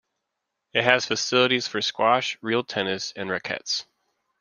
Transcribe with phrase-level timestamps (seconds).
[0.73, 3.85] It has facilities for squash, real tennis, and racquets.